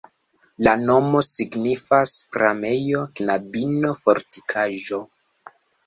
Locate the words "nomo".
0.85-1.21